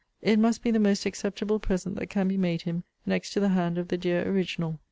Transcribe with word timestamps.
* 0.15 0.21
It 0.33 0.39
must 0.39 0.63
be 0.63 0.71
the 0.71 0.79
most 0.79 1.05
acceptable 1.05 1.59
present 1.59 1.93
that 1.97 2.07
can 2.09 2.27
be 2.27 2.35
made 2.35 2.63
him, 2.63 2.85
next 3.05 3.33
to 3.33 3.39
the 3.39 3.49
hand 3.49 3.77
of 3.77 3.89
the 3.89 3.97
dear 3.99 4.27
original. 4.27 4.79